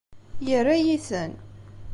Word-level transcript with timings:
Yerra-yi-ten. 0.47 1.31